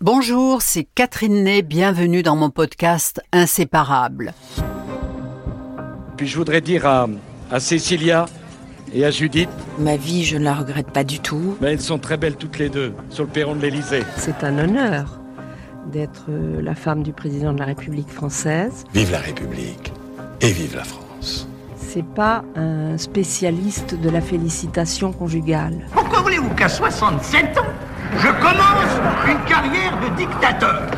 [0.00, 4.32] Bonjour, c'est Catherine Ney, bienvenue dans mon podcast Inséparable.
[6.16, 7.08] Puis je voudrais dire à,
[7.50, 8.26] à Cécilia
[8.94, 9.48] et à Judith,
[9.78, 11.56] Ma vie, je ne la regrette pas du tout.
[11.60, 14.04] mais elles sont très belles toutes les deux sur le perron de l'Élysée.
[14.16, 15.18] C'est un honneur
[15.92, 18.84] d'être euh, la femme du président de la République française.
[18.94, 19.92] Vive la République
[20.40, 21.48] et vive la France.
[21.76, 25.86] C'est pas un spécialiste de la félicitation conjugale.
[25.92, 27.62] Pourquoi voulez-vous qu'à 67 ans,
[28.18, 28.67] je commence
[29.28, 30.90] une carrière de dictateur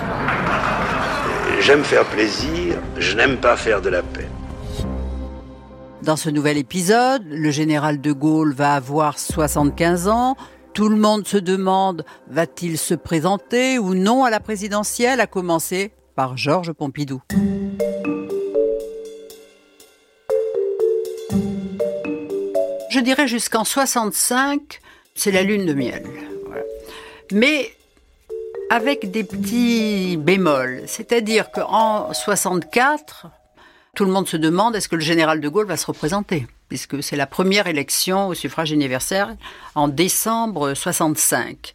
[1.60, 4.30] J'aime faire plaisir, je n'aime pas faire de la peine.
[6.02, 10.36] Dans ce nouvel épisode, le général de Gaulle va avoir 75 ans.
[10.72, 15.92] Tout le monde se demande va-t-il se présenter ou non à la présidentielle, à commencer
[16.14, 17.20] par Georges Pompidou.
[22.90, 24.80] Je dirais jusqu'en 65,
[25.14, 26.04] c'est la lune de miel.
[26.46, 26.62] Voilà.
[27.32, 27.72] Mais
[28.70, 30.84] avec des petits bémols.
[30.86, 33.26] C'est-à-dire qu'en 64,
[33.96, 36.46] tout le monde se demande est-ce que le général de Gaulle va se représenter?
[36.68, 39.36] Puisque c'est la première élection au suffrage universel
[39.74, 41.74] en décembre 65.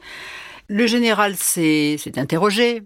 [0.70, 2.82] Le général s'est s'est interrogé.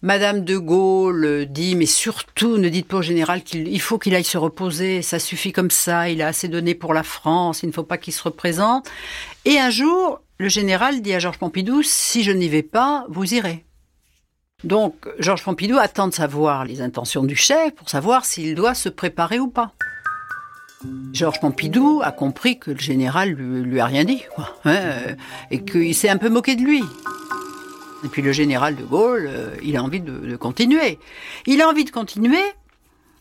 [0.00, 4.14] Madame de Gaulle dit mais surtout ne dites pas au général qu'il il faut qu'il
[4.14, 7.66] aille se reposer, ça suffit comme ça, il a assez donné pour la France, il
[7.66, 8.88] ne faut pas qu'il se représente.
[9.44, 13.34] Et un jour, le général dit à Georges Pompidou si je n'y vais pas, vous
[13.34, 13.64] irez.
[14.62, 18.88] Donc Georges Pompidou attend de savoir les intentions du chef pour savoir s'il doit se
[18.88, 19.72] préparer ou pas.
[21.12, 25.14] Georges Pompidou a compris que le général lui, lui a rien dit, hein, euh,
[25.50, 26.84] et qu'il s'est un peu moqué de lui.
[28.04, 30.98] Et puis le général de Gaulle, euh, il a envie de, continuer.
[31.46, 32.42] Il a envie de continuer,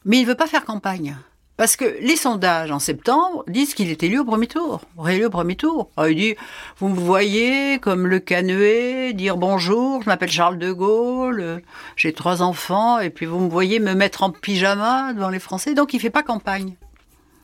[0.05, 1.17] mais il veut pas faire campagne.
[1.57, 4.81] Parce que les sondages en septembre disent qu'il est élu au premier tour.
[4.95, 5.89] Réélu au premier tour.
[6.07, 6.35] Il dit,
[6.77, 11.63] vous me voyez comme le canuet, dire bonjour, je m'appelle Charles de Gaulle,
[11.95, 15.73] j'ai trois enfants, et puis vous me voyez me mettre en pyjama devant les Français.
[15.73, 16.75] Donc il fait pas campagne.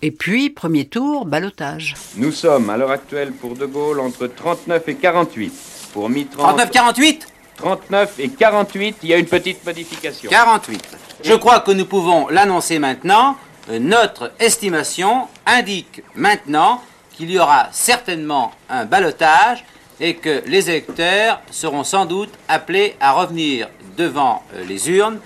[0.03, 1.95] Et puis, premier tour, balotage.
[2.17, 5.82] Nous sommes à l'heure actuelle pour De Gaulle entre 39 et 48.
[5.93, 6.57] Pour Mitterrand.
[6.57, 7.19] 39-48
[7.55, 10.29] 39 et 48, il y a une petite modification.
[10.29, 10.97] 48.
[11.23, 13.37] Je crois que nous pouvons l'annoncer maintenant.
[13.69, 16.81] Euh, Notre estimation indique maintenant
[17.15, 19.63] qu'il y aura certainement un balotage
[19.99, 25.19] et que les électeurs seront sans doute appelés à revenir devant euh, les urnes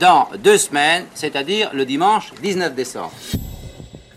[0.00, 3.12] dans deux semaines, c'est-à-dire le dimanche 19 décembre.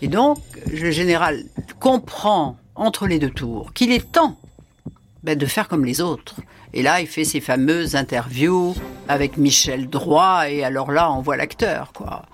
[0.02, 1.44] Et donc, le général
[1.80, 4.36] comprend entre les deux tours qu'il est temps
[5.22, 6.36] ben, de faire comme les autres.
[6.72, 8.74] Et là, il fait ses fameuses interviews
[9.08, 12.26] avec Michel Droit, et alors là, on voit l'acteur, quoi.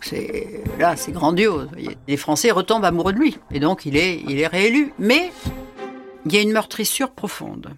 [0.00, 1.68] C'est là, c'est grandiose.
[2.08, 4.92] Les Français retombent amoureux de lui, et donc il est, il est réélu.
[4.98, 5.30] Mais
[6.26, 7.70] il y a une meurtrissure profonde.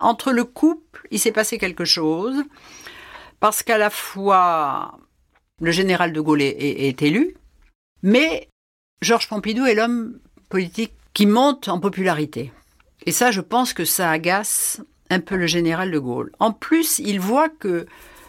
[0.00, 2.42] Entre le couple, il s'est passé quelque chose,
[3.38, 4.98] parce qu'à la fois
[5.60, 7.34] le général de Gaulle est élu,
[8.02, 8.48] mais
[9.00, 12.52] Georges Pompidou est l'homme politique qui monte en popularité.
[13.06, 14.80] Et ça, je pense que ça agace
[15.10, 16.32] un peu le général de Gaulle.
[16.40, 17.86] En plus, il voit que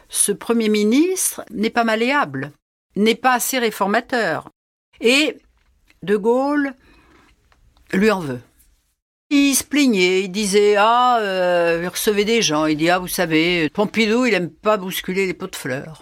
[0.08, 2.52] ce Premier ministre n'est pas malléable,
[2.96, 4.50] n'est pas assez réformateur.
[5.02, 5.38] Et
[6.04, 6.74] de Gaulle
[7.92, 8.40] lui en veut.
[9.30, 12.66] Il se plaignait, il disait Ah, euh, recevait des gens.
[12.66, 16.02] Il dit Ah, vous savez, Pompidou, il aime pas bousculer les pots de fleurs.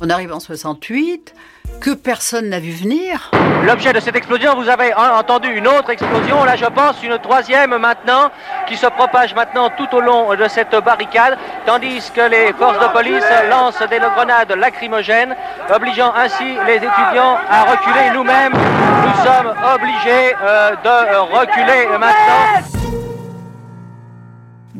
[0.00, 1.34] On arrive en 68,
[1.80, 3.30] que personne n'a vu venir.
[3.66, 7.18] L'objet de cette explosion, vous avez en- entendu une autre explosion, là je pense une
[7.18, 8.30] troisième maintenant,
[8.66, 11.36] qui se propage maintenant tout au long de cette barricade,
[11.66, 15.36] tandis que les forces de police lancent des grenades lacrymogènes,
[15.74, 18.10] obligeant ainsi les étudiants à reculer.
[18.14, 22.73] Nous-mêmes, nous sommes obligés euh, de reculer maintenant.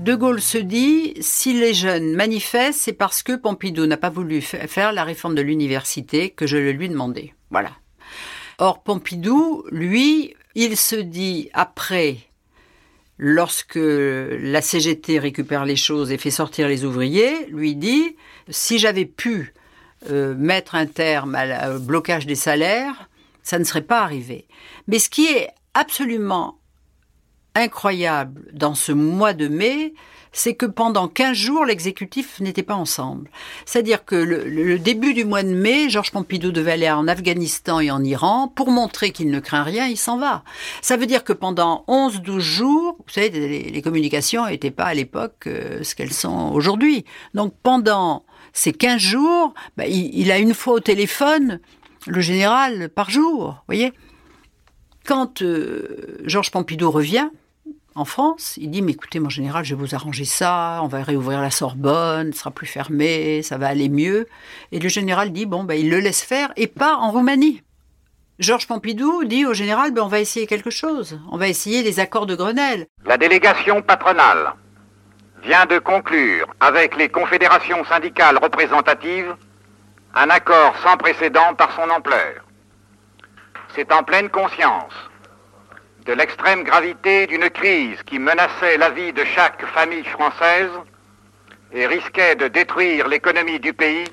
[0.04, 4.42] De Gaulle se dit, si les jeunes manifestent, c'est parce que Pompidou n'a pas voulu
[4.42, 7.32] fa- faire la réforme de l'université que je le lui demandais.
[7.50, 7.70] Voilà.
[8.59, 12.19] Or, Pompidou, lui, il se dit, après,
[13.16, 18.15] lorsque la CGT récupère les choses et fait sortir les ouvriers, lui dit,
[18.51, 19.54] si j'avais pu
[20.10, 21.34] euh, mettre un terme
[21.74, 23.09] au blocage des salaires,
[23.42, 24.48] ça ne serait pas arrivé.
[24.86, 26.59] Mais ce qui est absolument
[27.54, 29.95] incroyable dans ce mois de mai,
[30.34, 33.30] c'est que pendant 15 jours, l'exécutif n'était pas ensemble.
[33.65, 37.78] C'est-à-dire que le, le début du mois de mai, Georges Pompidou devait aller en Afghanistan
[37.78, 38.48] et en Iran.
[38.48, 40.42] Pour montrer qu'il ne craint rien, il s'en va.
[40.83, 44.95] Ça veut dire que pendant 11-12 jours, vous savez, les, les communications n'étaient pas à
[44.95, 47.04] l'époque euh, ce qu'elles sont aujourd'hui.
[47.34, 51.60] Donc pendant ces 15 jours, bah, il, il a une fois au téléphone
[52.06, 53.92] le général par jour, vous voyez
[55.06, 57.30] Quand euh, Georges Pompidou revient
[57.96, 61.02] en France, il dit Mais écoutez, mon général, je vais vous arranger ça, on va
[61.02, 64.26] réouvrir la Sorbonne, ce sera plus fermé, ça va aller mieux.
[64.72, 67.62] Et le général dit Bon, ben, il le laisse faire et pas en Roumanie.
[68.41, 72.00] Georges Pompidou dit au général ben, On va essayer quelque chose, on va essayer les
[72.00, 72.86] accords de Grenelle.
[73.04, 74.54] La délégation patronale
[75.44, 79.36] vient de conclure avec les confédérations syndicales représentatives
[80.16, 82.44] un accord sans précédent par son ampleur.
[83.74, 84.92] C'est en pleine conscience
[86.06, 90.71] de l'extrême gravité d'une crise qui menaçait la vie de chaque famille française
[91.72, 94.04] et risquait de détruire l'économie du pays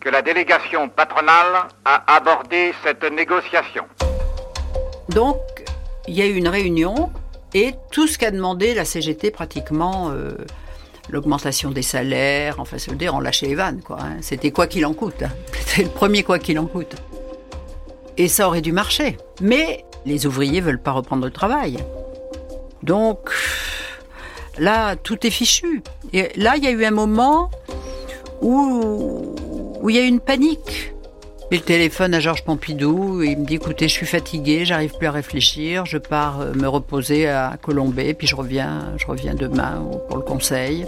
[0.00, 3.84] que la délégation patronale a abordé cette négociation.
[5.10, 5.36] Donc,
[6.08, 7.10] il y a eu une réunion
[7.52, 10.32] et tout ce qu'a demandé la CGT pratiquement, euh,
[11.10, 13.98] l'augmentation des salaires, enfin, veut dire on lâchait les vannes, quoi.
[14.00, 14.16] hein.
[14.22, 15.22] C'était quoi qu'il en coûte.
[15.22, 15.30] hein.
[15.52, 16.96] C'était le premier quoi qu'il en coûte.
[18.16, 19.16] Et ça aurait dû marcher.
[19.40, 21.78] Mais les ouvriers veulent pas reprendre le travail.
[22.82, 23.30] Donc,
[24.58, 25.82] là, tout est fichu.
[26.12, 27.50] Et là, il y a eu un moment
[28.42, 29.34] où,
[29.80, 30.92] où il y a eu une panique.
[31.50, 35.12] Le téléphone à Georges Pompidou, il me dit écoutez, je suis fatigué, j'arrive plus à
[35.12, 40.16] réfléchir, je pars euh, me reposer à Colombay, puis je reviens, je reviens demain pour
[40.16, 40.86] le conseil.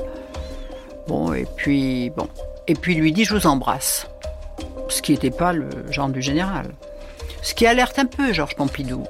[1.09, 2.27] Bon, et puis bon,
[2.67, 4.09] et puis il lui dit je vous embrasse,
[4.89, 6.67] ce qui n'était pas le genre du général,
[7.47, 9.05] ce qui alerte un peu Georges Pompidou.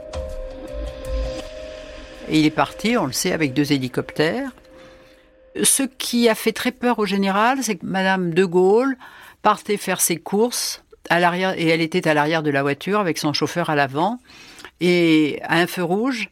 [2.29, 4.51] Et il est parti, on le sait, avec deux hélicoptères.
[5.63, 8.99] Ce qui a fait très peur au général, c'est que Madame de Gaulle
[9.41, 13.17] partait faire ses courses à l'arrière, et elle était à l'arrière de la voiture avec
[13.17, 14.19] son chauffeur à l'avant.
[14.83, 16.29] Et à un feu rouge,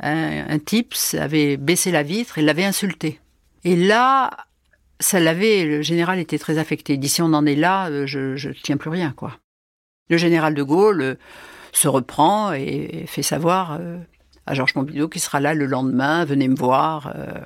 [0.00, 3.20] un, type avait baissé la vitre et l'avait insulté.
[3.64, 4.30] Et là,
[5.00, 6.98] ça l'avait, le général était très affecté.
[7.06, 9.41] Si on en est là, euh, je, je tiens plus rien, quoi.
[10.12, 11.14] Le général de Gaulle euh,
[11.72, 13.96] se reprend et fait savoir euh,
[14.44, 17.14] à Georges Pompidou qu'il sera là le lendemain, venez me voir.
[17.16, 17.40] euh.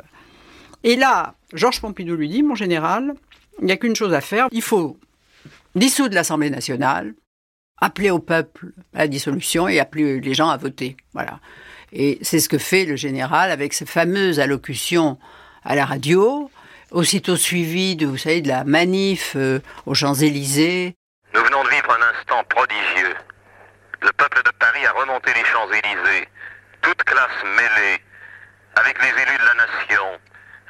[0.82, 3.14] Et là, Georges Pompidou lui dit, mon général,
[3.60, 4.98] il n'y a qu'une chose à faire, il faut
[5.76, 7.14] dissoudre l'Assemblée nationale,
[7.80, 10.96] appeler au peuple à la dissolution et appeler les gens à voter.
[11.14, 11.38] Voilà.
[11.92, 15.18] Et c'est ce que fait le général avec ses fameuses allocutions
[15.62, 16.50] à la radio,
[16.90, 19.36] aussitôt suivies de, vous de la manif
[19.86, 20.96] aux Champs-Élysées.
[22.44, 23.15] Prodigieux.
[24.03, 26.29] Le peuple de Paris a remonté les Champs-Élysées,
[26.83, 27.99] toutes classes mêlées,
[28.77, 30.05] avec les élus de la nation,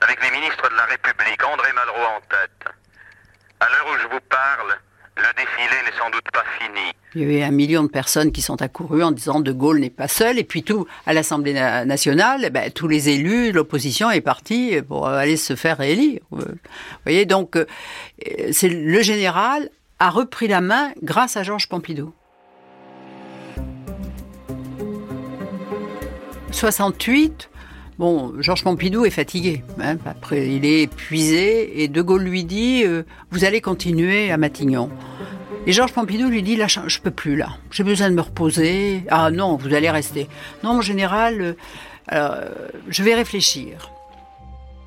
[0.01, 2.73] avec les ministres de la République, André Malraux en tête.
[3.61, 4.79] À l'heure où je vous parle,
[5.17, 6.93] le défilé n'est sans doute pas fini.
[7.15, 9.89] Il y avait un million de personnes qui sont accourues en disant De Gaulle n'est
[9.91, 10.39] pas seul.
[10.39, 14.83] Et puis tout, à l'Assemblée na- nationale, eh ben, tous les élus, l'opposition est partie
[14.83, 16.21] pour aller se faire réélire.
[16.31, 16.45] Vous
[17.05, 17.65] voyez, donc, euh,
[18.53, 22.13] c'est le général a repris la main grâce à Georges Pompidou.
[26.53, 27.51] 68,
[27.99, 29.63] bon, Georges Pompidou est fatigué.
[29.81, 29.97] hein.
[30.07, 34.91] après, il est épuisé et De Gaulle lui dit euh, Vous allez continuer à Matignon.
[35.67, 37.59] Et Georges Pompidou lui dit là, je peux plus là.
[37.73, 39.03] J'ai besoin de me reposer.
[39.11, 40.29] Ah non, vous allez rester.
[40.63, 41.53] Non, mon général, euh,
[42.13, 42.49] euh,
[42.89, 43.91] je vais réfléchir.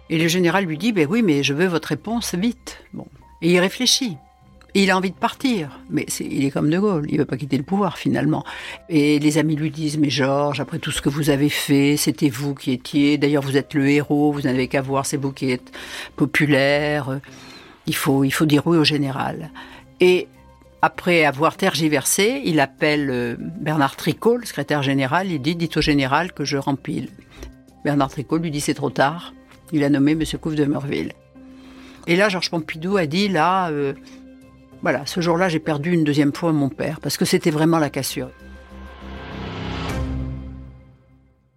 [0.09, 2.81] Et le général lui dit ben oui, mais je veux votre réponse vite.
[2.94, 3.06] Bon,
[3.41, 4.17] et il réfléchit.
[4.75, 7.57] Il a envie de partir, mais il est comme De Gaulle, il veut pas quitter
[7.57, 8.44] le pouvoir finalement.
[8.88, 12.30] Et les amis lui disent mais Georges, après tout ce que vous avez fait, c'était
[12.30, 13.18] vous qui étiez.
[13.18, 15.71] D'ailleurs, vous êtes le héros, vous n'avez qu'à voir, c'est vous qui êtes
[16.16, 17.19] populaire.
[17.88, 19.49] Il faut, il faut dire oui au général.
[19.99, 20.28] Et
[20.81, 25.81] après avoir tergiversé, il appelle euh, Bernard Tricot, le secrétaire général, il dit Dites au
[25.81, 27.09] général que je rempile.
[27.83, 29.33] Bernard Tricot lui dit C'est trop tard.
[29.71, 30.23] Il a nommé M.
[30.40, 31.14] Couve de Meurville.
[32.07, 33.94] Et là, Georges Pompidou a dit Là, euh,
[34.81, 37.90] voilà, ce jour-là, j'ai perdu une deuxième fois mon père, parce que c'était vraiment la
[37.90, 38.30] cassure.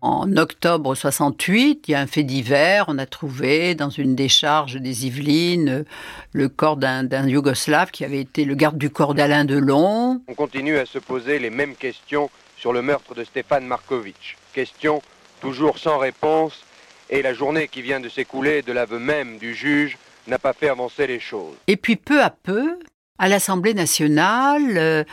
[0.01, 2.87] En octobre 68, il y a un fait divers.
[2.89, 5.85] On a trouvé dans une décharge des Yvelines euh,
[6.33, 10.21] le corps d'un d'un Yougoslave qui avait été le garde du corps d'Alain Delon.
[10.27, 14.37] On continue à se poser les mêmes questions sur le meurtre de Stéphane Markovitch.
[14.53, 15.03] Questions
[15.41, 16.65] toujours sans réponse,
[17.09, 20.69] et la journée qui vient de s'écouler de l'aveu même du juge n'a pas fait
[20.69, 21.57] avancer les choses.
[21.67, 22.79] Et puis peu à peu,
[23.23, 25.05] à l'Assemblée nationale, euh,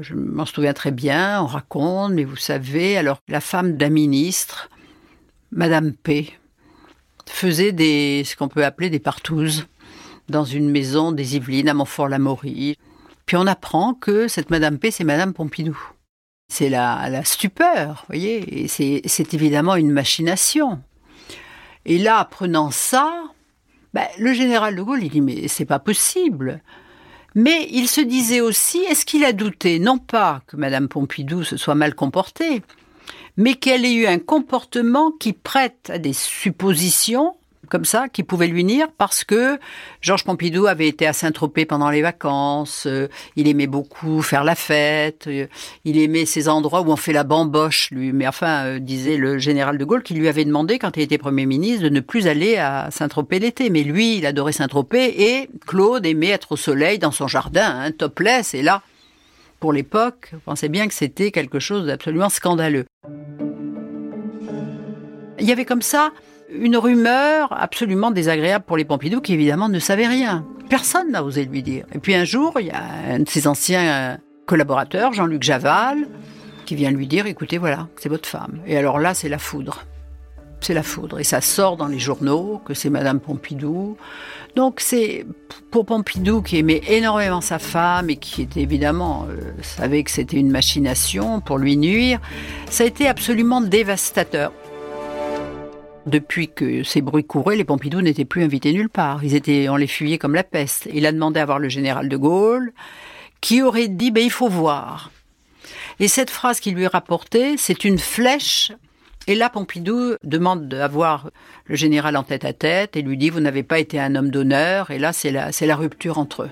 [0.00, 4.68] je m'en souviens très bien, on raconte, mais vous savez, alors la femme d'un ministre,
[5.52, 6.36] Madame P,
[7.28, 9.68] faisait des, ce qu'on peut appeler des partouzes
[10.28, 12.78] dans une maison des Yvelines à Montfort-l'Amaury.
[13.26, 15.78] Puis on apprend que cette Madame P, c'est Madame Pompidou.
[16.52, 20.82] C'est la, la stupeur, vous voyez, et c'est c'est évidemment une machination.
[21.84, 23.22] Et là, apprenant ça,
[23.94, 26.60] ben, le général de Gaulle, il dit mais c'est pas possible.
[27.34, 31.56] Mais il se disait aussi, est-ce qu'il a douté, non pas que Madame Pompidou se
[31.56, 32.62] soit mal comportée,
[33.36, 37.34] mais qu'elle ait eu un comportement qui prête à des suppositions
[37.72, 39.58] comme ça qui pouvaient lui nuire parce que
[40.02, 44.54] Georges Pompidou avait été à Saint-Tropez pendant les vacances, euh, il aimait beaucoup faire la
[44.54, 45.46] fête, euh,
[45.86, 48.12] il aimait ces endroits où on fait la bamboche, lui.
[48.12, 51.16] Mais enfin, euh, disait le général de Gaulle qui lui avait demandé, quand il était
[51.16, 53.70] Premier ministre, de ne plus aller à Saint-Tropez l'été.
[53.70, 57.90] Mais lui, il adorait Saint-Tropez et Claude aimait être au soleil dans son jardin, hein,
[57.90, 58.82] topless, et là,
[59.60, 62.84] pour l'époque, on pensait bien que c'était quelque chose d'absolument scandaleux.
[65.40, 66.12] Il y avait comme ça
[66.54, 70.46] une rumeur absolument désagréable pour les Pompidou qui évidemment ne savaient rien.
[70.68, 71.84] Personne n'a osé lui dire.
[71.94, 76.06] Et puis un jour, il y a un de ses anciens collaborateurs, Jean-Luc Javal,
[76.64, 78.60] qui vient lui dire, écoutez, voilà, c'est votre femme.
[78.66, 79.84] Et alors là, c'est la foudre.
[80.60, 81.18] C'est la foudre.
[81.18, 83.96] Et ça sort dans les journaux que c'est Madame Pompidou.
[84.54, 85.26] Donc c'est
[85.70, 90.36] pour Pompidou qui aimait énormément sa femme et qui était évidemment euh, savait que c'était
[90.36, 92.20] une machination pour lui nuire,
[92.70, 94.52] ça a été absolument dévastateur.
[96.06, 99.22] Depuis que ces bruits couraient, les Pompidou n'étaient plus invités nulle part.
[99.22, 100.88] Ils étaient, on les fuyait comme la peste.
[100.92, 102.72] Il a demandé à voir le général de Gaulle,
[103.40, 105.12] qui aurait dit, ben, il faut voir.
[106.00, 108.72] Et cette phrase qu'il lui rapportait, c'est une flèche.
[109.28, 111.30] Et là, Pompidou demande d'avoir
[111.66, 114.30] le général en tête à tête et lui dit, vous n'avez pas été un homme
[114.30, 114.90] d'honneur.
[114.90, 116.50] Et là, c'est la, la rupture entre eux.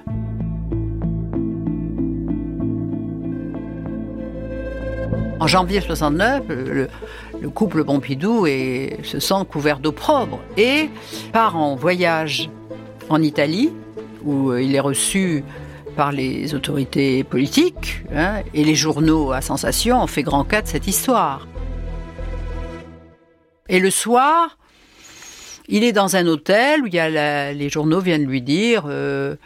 [5.40, 6.88] En janvier 69, le,
[7.40, 10.90] le couple Pompidou se sent couvert d'opprobre et
[11.32, 12.50] part en voyage
[13.08, 13.70] en Italie,
[14.24, 15.42] où il est reçu
[15.96, 20.68] par les autorités politiques, hein, et les journaux à sensation ont fait grand cas de
[20.68, 21.46] cette histoire.
[23.68, 24.58] Et le soir,
[25.68, 29.36] il est dans un hôtel où les journaux viennent lui dire euh,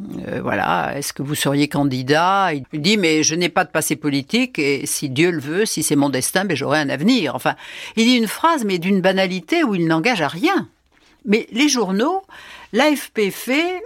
[0.00, 2.50] euh, voilà, est-ce que vous seriez candidat?
[2.72, 5.82] Il dit, mais je n'ai pas de passé politique et si Dieu le veut, si
[5.82, 7.34] c'est mon destin, ben, j'aurai un avenir.
[7.34, 7.56] Enfin,
[7.96, 10.68] il dit une phrase, mais d'une banalité où il n'engage à rien.
[11.24, 12.22] Mais les journaux,
[12.72, 13.82] l'AFP fait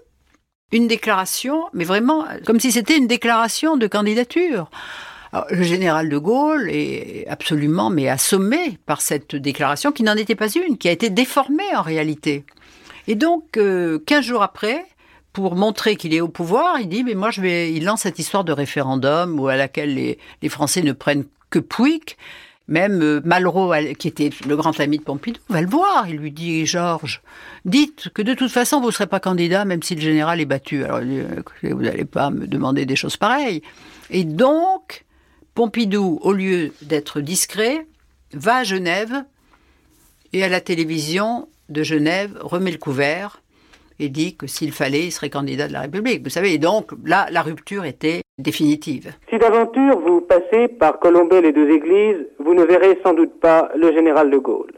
[0.70, 4.70] une déclaration, mais vraiment comme si c'était une déclaration de candidature.
[5.50, 10.48] le général de Gaulle est absolument mais assommé par cette déclaration qui n'en était pas
[10.48, 12.44] une, qui a été déformée en réalité.
[13.08, 14.86] Et donc, euh, quinze jours après,
[15.32, 18.18] pour montrer qu'il est au pouvoir, il dit mais moi je vais, il lance cette
[18.18, 22.16] histoire de référendum où à laquelle les, les Français ne prennent que Pouic.
[22.68, 26.08] Même euh, Malraux, qui était le grand ami de Pompidou, va le voir.
[26.08, 27.20] Il lui dit Georges,
[27.64, 30.46] dites que de toute façon vous ne serez pas candidat même si le général est
[30.46, 30.84] battu.
[30.84, 31.00] Alors
[31.62, 33.62] vous n'allez pas me demander des choses pareilles.
[34.10, 35.04] Et donc
[35.54, 37.86] Pompidou, au lieu d'être discret,
[38.32, 39.24] va à Genève
[40.32, 43.42] et à la télévision de Genève remet le couvert
[43.98, 46.22] et dit que s'il fallait, il serait candidat de la République.
[46.22, 49.12] Vous savez, et donc là, la rupture était définitive.
[49.30, 53.70] Si d'aventure vous passez par Colombey les deux églises, vous ne verrez sans doute pas
[53.76, 54.72] le général de Gaulle.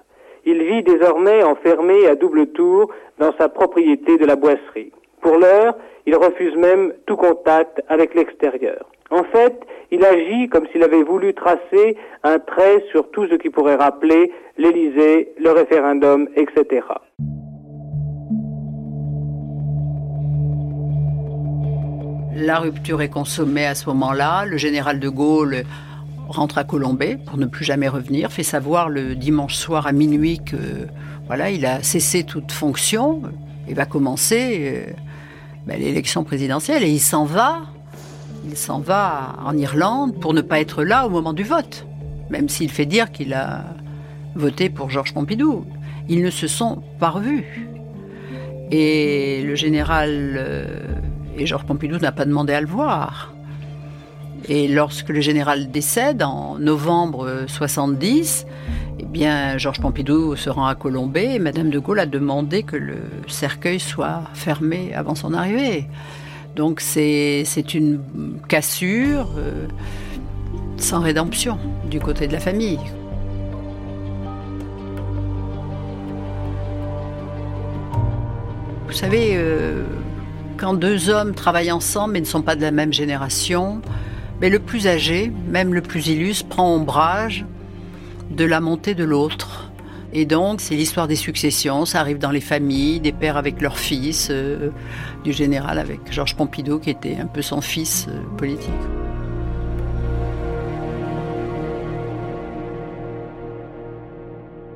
[0.46, 4.92] Il vit désormais enfermé à double tour dans sa propriété de la boisserie.
[5.22, 5.74] Pour l'heure,
[6.06, 8.90] il refuse même tout contact avec l'extérieur.
[9.10, 9.54] En fait,
[9.90, 14.32] il agit comme s'il avait voulu tracer un trait sur tout ce qui pourrait rappeler
[14.58, 16.82] l'Élysée, le référendum, etc.
[22.36, 24.44] La rupture est consommée à ce moment-là.
[24.44, 25.64] Le général de Gaulle
[26.28, 30.40] rentre à Colombey pour ne plus jamais revenir, fait savoir le dimanche soir à minuit
[30.44, 30.88] que
[31.26, 33.22] voilà, il a cessé toute fonction
[33.68, 34.92] et va commencer euh,
[35.66, 37.62] ben, l'élection présidentielle et il s'en va.
[38.46, 41.86] Il s'en va en Irlande pour ne pas être là au moment du vote,
[42.30, 43.64] même s'il fait dire qu'il a
[44.34, 45.64] voté pour Georges Pompidou.
[46.08, 47.68] Ils ne se sont pas revus.
[48.70, 50.93] Et le général euh,
[51.36, 53.32] et Georges Pompidou n'a pas demandé à le voir.
[54.48, 58.46] Et lorsque le général décède en novembre 70,
[58.98, 62.76] eh bien, Georges Pompidou se rend à Colombey et Madame de Gaulle a demandé que
[62.76, 65.86] le cercueil soit fermé avant son arrivée.
[66.56, 68.00] Donc c'est une
[68.48, 69.66] cassure euh,
[70.76, 71.58] sans rédemption
[71.90, 72.78] du côté de la famille.
[78.86, 79.82] Vous savez, euh,
[80.56, 83.80] quand deux hommes travaillent ensemble mais ne sont pas de la même génération,
[84.40, 87.44] mais le plus âgé, même le plus illustre, prend ombrage
[88.30, 89.70] de la montée de l'autre.
[90.12, 93.78] Et donc, c'est l'histoire des successions, ça arrive dans les familles, des pères avec leurs
[93.78, 94.70] fils, euh,
[95.24, 98.70] du général avec Georges Pompidou qui était un peu son fils euh, politique.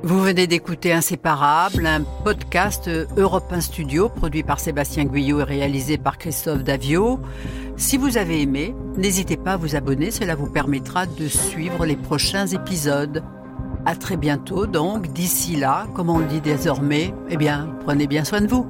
[0.05, 5.99] Vous venez d'écouter Inséparable, un podcast Europe 1 Studio produit par Sébastien Guyot et réalisé
[5.99, 7.19] par Christophe Davio.
[7.77, 11.97] Si vous avez aimé, n'hésitez pas à vous abonner, cela vous permettra de suivre les
[11.97, 13.25] prochains épisodes.
[13.87, 18.25] À très bientôt donc, d'ici là, comme on le dit désormais, eh bien, prenez bien
[18.25, 18.67] soin de vous.